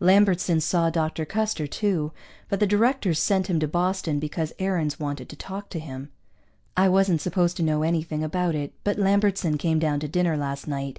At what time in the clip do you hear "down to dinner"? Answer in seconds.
9.78-10.36